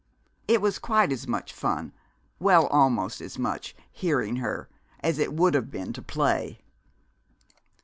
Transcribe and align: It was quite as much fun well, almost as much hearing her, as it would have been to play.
It 0.47 0.61
was 0.61 0.79
quite 0.79 1.11
as 1.11 1.27
much 1.27 1.53
fun 1.53 1.93
well, 2.39 2.65
almost 2.65 3.21
as 3.21 3.37
much 3.37 3.75
hearing 3.91 4.37
her, 4.37 4.67
as 5.01 5.19
it 5.19 5.31
would 5.35 5.53
have 5.53 5.69
been 5.69 5.93
to 5.93 6.01
play. 6.01 6.57